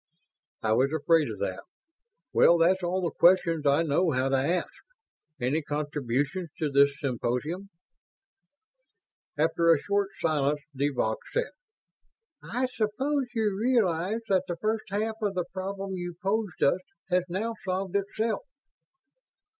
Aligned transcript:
"I 0.63 0.71
was 0.73 0.89
afraid 0.91 1.27
of 1.29 1.37
that. 1.41 1.61
Well, 2.33 2.57
that's 2.57 2.81
all 2.81 3.03
the 3.03 3.11
questions 3.19 3.67
I 3.67 3.83
know 3.83 4.09
how 4.09 4.29
to 4.29 4.35
ask. 4.35 4.73
Any 5.39 5.61
contributions 5.61 6.49
to 6.57 6.71
this 6.71 6.99
symposium?" 6.99 7.69
After 9.37 9.71
a 9.71 9.77
short 9.79 10.09
silence 10.19 10.61
de 10.75 10.89
Vaux 10.89 11.19
said, 11.31 11.51
"I 12.41 12.65
suppose 12.75 13.27
you 13.35 13.55
realize 13.55 14.21
that 14.27 14.45
the 14.47 14.57
first 14.57 14.85
half 14.89 15.17
of 15.21 15.35
the 15.35 15.45
problem 15.53 15.91
you 15.93 16.15
posed 16.19 16.63
us 16.63 16.81
has 17.11 17.25
now 17.29 17.53
solved 17.63 17.95
itself?" 17.95 18.41